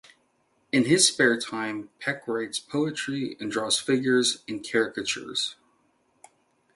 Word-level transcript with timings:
In 0.71 0.85
his 0.85 1.07
spare 1.07 1.37
time, 1.39 1.89
Peck 1.99 2.27
writes 2.27 2.57
poetry 2.57 3.37
and 3.39 3.51
draws 3.51 3.77
figures 3.77 4.41
and 4.47 4.67
caricatures. 4.67 5.57